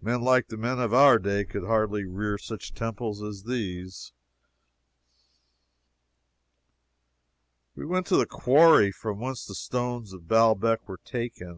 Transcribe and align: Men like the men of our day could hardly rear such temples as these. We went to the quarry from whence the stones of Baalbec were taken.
Men 0.00 0.22
like 0.22 0.46
the 0.46 0.56
men 0.56 0.78
of 0.78 0.94
our 0.94 1.18
day 1.18 1.44
could 1.44 1.64
hardly 1.64 2.04
rear 2.04 2.38
such 2.38 2.74
temples 2.74 3.20
as 3.24 3.42
these. 3.42 4.12
We 7.74 7.84
went 7.84 8.06
to 8.06 8.16
the 8.16 8.24
quarry 8.24 8.92
from 8.92 9.18
whence 9.18 9.44
the 9.44 9.56
stones 9.56 10.12
of 10.12 10.28
Baalbec 10.28 10.86
were 10.86 11.00
taken. 11.04 11.52